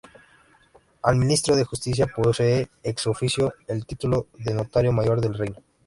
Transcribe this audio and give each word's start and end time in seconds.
Al 1.03 1.15
ministro 1.15 1.55
de 1.55 1.63
Justicia 1.63 2.07
posee 2.07 2.67
ex 2.81 3.05
officio 3.05 3.53
el 3.67 3.85
título 3.85 4.25
de 4.39 4.55
Notario 4.55 4.91
Mayor 4.91 5.21
del 5.21 5.35
Reino. 5.35 5.57